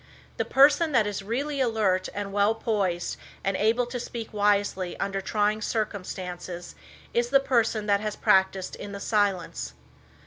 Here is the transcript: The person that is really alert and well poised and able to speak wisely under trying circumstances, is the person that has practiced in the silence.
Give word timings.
The 0.37 0.45
person 0.45 0.93
that 0.93 1.05
is 1.05 1.21
really 1.21 1.61
alert 1.61 2.09
and 2.15 2.33
well 2.33 2.55
poised 2.55 3.17
and 3.43 3.55
able 3.55 3.85
to 3.85 3.99
speak 3.99 4.33
wisely 4.33 4.99
under 4.99 5.21
trying 5.21 5.61
circumstances, 5.61 6.73
is 7.13 7.29
the 7.29 7.39
person 7.39 7.85
that 7.85 7.99
has 8.01 8.15
practiced 8.15 8.75
in 8.75 8.93
the 8.93 8.99
silence. 8.99 9.73